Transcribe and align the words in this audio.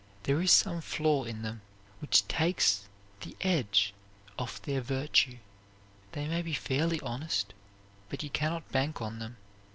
There 0.23 0.41
is 0.41 0.51
some 0.51 0.81
flaw 0.81 1.25
in 1.25 1.43
them 1.43 1.61
which 1.99 2.27
takes 2.27 2.89
the 3.19 3.37
edge 3.41 3.93
off 4.35 4.59
their 4.59 4.81
virtue. 4.81 5.37
They 6.13 6.27
may 6.27 6.41
be 6.41 6.53
fairly 6.55 6.99
honest, 7.01 7.53
but 8.09 8.23
you 8.23 8.31
cannot 8.31 8.71
bank 8.71 8.99
on 8.99 9.19
them. 9.19 9.37